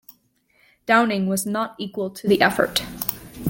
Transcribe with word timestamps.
Downing 0.87 1.27
was 1.27 1.45
not 1.45 1.75
equal 1.77 2.09
to 2.09 2.27
the 2.27 2.41
effort. 2.41 2.81